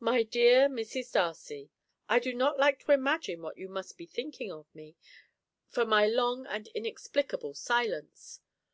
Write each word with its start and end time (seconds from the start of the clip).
"My 0.00 0.22
dear 0.22 0.68
Mrs. 0.68 1.12
Darcy, 1.12 1.70
"I 2.06 2.18
do 2.18 2.34
not 2.34 2.58
like 2.58 2.80
to 2.84 2.92
imagine 2.92 3.40
what 3.40 3.56
you 3.56 3.70
must 3.70 3.96
be 3.96 4.04
thinking 4.04 4.52
of 4.52 4.66
me, 4.74 4.96
for 5.66 5.86
my 5.86 6.06
long 6.06 6.46
and 6.46 6.68
inexplicable 6.74 7.54
silence. 7.54 8.40